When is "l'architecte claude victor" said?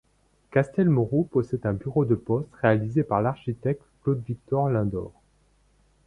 3.21-4.67